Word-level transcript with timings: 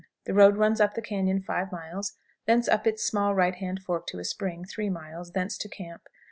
The 0.25 0.33
road 0.33 0.57
runs 0.57 0.81
up 0.81 0.95
the 0.95 1.01
cañon 1.03 1.43
5 1.45 1.71
miles; 1.71 2.13
thence 2.47 2.67
up 2.67 2.87
its 2.87 3.05
small 3.05 3.35
right 3.35 3.53
hand 3.53 3.83
fork 3.83 4.07
to 4.07 4.17
a 4.17 4.23
spring, 4.23 4.65
3 4.65 4.89
miles; 4.89 5.33
thence 5.33 5.59
to 5.59 5.69
camp. 5.69 6.07